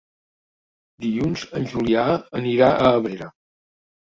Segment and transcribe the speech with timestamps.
[1.03, 2.07] Dilluns en Julià
[2.41, 3.29] anirà a Abrera.